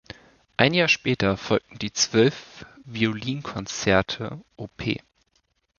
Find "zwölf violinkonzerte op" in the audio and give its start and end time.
1.93-4.81